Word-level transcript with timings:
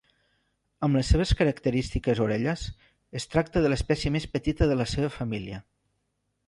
Amb 0.87 0.97
les 0.99 1.11
seves 1.13 1.33
característiques 1.41 2.21
orelles, 2.25 2.65
es 3.21 3.31
tracta 3.35 3.65
de 3.67 3.73
l'espècie 3.73 4.15
més 4.19 4.29
petita 4.39 4.71
de 4.73 4.81
la 4.83 4.93
seva 4.95 5.15
família. 5.21 5.63